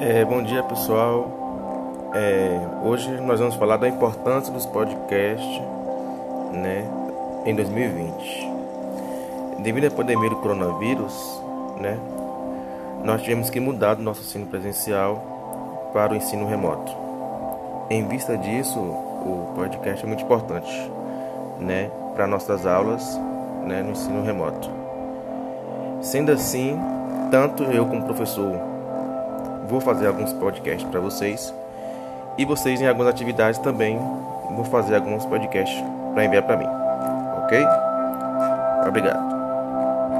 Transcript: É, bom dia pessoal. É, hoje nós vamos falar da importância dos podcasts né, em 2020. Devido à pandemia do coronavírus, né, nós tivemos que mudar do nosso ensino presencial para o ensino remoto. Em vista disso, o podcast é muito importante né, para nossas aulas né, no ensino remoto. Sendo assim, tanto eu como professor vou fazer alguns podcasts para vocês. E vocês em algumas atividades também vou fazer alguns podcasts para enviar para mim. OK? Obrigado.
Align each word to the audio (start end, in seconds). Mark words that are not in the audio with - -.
É, 0.00 0.24
bom 0.24 0.42
dia 0.42 0.60
pessoal. 0.64 2.10
É, 2.12 2.58
hoje 2.82 3.08
nós 3.20 3.38
vamos 3.38 3.54
falar 3.54 3.76
da 3.76 3.88
importância 3.88 4.52
dos 4.52 4.66
podcasts 4.66 5.62
né, 6.52 6.84
em 7.46 7.54
2020. 7.54 8.50
Devido 9.60 9.86
à 9.86 9.90
pandemia 9.92 10.30
do 10.30 10.36
coronavírus, 10.36 11.40
né, 11.80 11.96
nós 13.04 13.22
tivemos 13.22 13.50
que 13.50 13.60
mudar 13.60 13.94
do 13.94 14.02
nosso 14.02 14.22
ensino 14.22 14.46
presencial 14.46 15.90
para 15.92 16.12
o 16.12 16.16
ensino 16.16 16.48
remoto. 16.48 16.92
Em 17.88 18.04
vista 18.08 18.36
disso, 18.36 18.80
o 18.80 19.52
podcast 19.54 20.04
é 20.04 20.08
muito 20.08 20.24
importante 20.24 20.90
né, 21.60 21.88
para 22.16 22.26
nossas 22.26 22.66
aulas 22.66 23.16
né, 23.64 23.80
no 23.80 23.92
ensino 23.92 24.24
remoto. 24.24 24.68
Sendo 26.02 26.32
assim, 26.32 26.76
tanto 27.30 27.62
eu 27.64 27.86
como 27.86 28.02
professor 28.02 28.74
vou 29.74 29.80
fazer 29.80 30.06
alguns 30.06 30.32
podcasts 30.32 30.88
para 30.88 31.00
vocês. 31.00 31.52
E 32.38 32.44
vocês 32.44 32.80
em 32.80 32.86
algumas 32.86 33.08
atividades 33.08 33.58
também 33.58 33.98
vou 34.54 34.64
fazer 34.64 34.94
alguns 34.94 35.26
podcasts 35.26 35.82
para 36.12 36.24
enviar 36.24 36.44
para 36.44 36.56
mim. 36.56 36.66
OK? 37.44 37.58
Obrigado. 38.86 39.43